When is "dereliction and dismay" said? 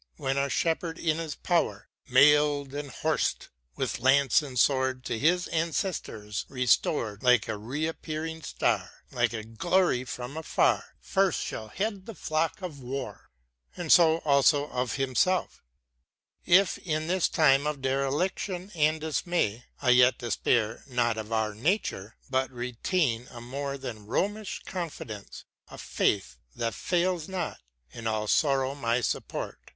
17.83-19.65